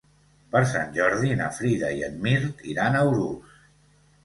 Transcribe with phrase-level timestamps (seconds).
[0.53, 3.63] Per Sant Jordi na Frida i en Mirt iran a Urús.